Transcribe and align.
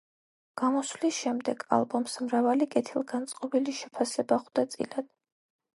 გამოსვლის 0.61 1.19
შემდეგ 1.25 1.61
ალბომს 1.77 2.17
მრავალი 2.25 2.69
კეთილგანწყობილი 2.77 3.79
შეფასება 3.83 4.45
ხვდა 4.47 4.71
წილად. 4.75 5.13